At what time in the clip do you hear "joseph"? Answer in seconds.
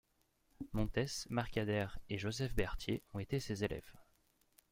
2.17-2.55